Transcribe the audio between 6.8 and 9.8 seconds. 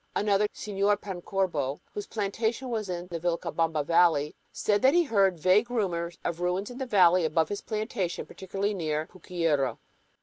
valley above his plantation, particularly near Pucyura.